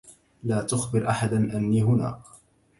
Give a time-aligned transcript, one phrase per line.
[0.43, 2.21] لا تخبر أحدأ أنّي هنا.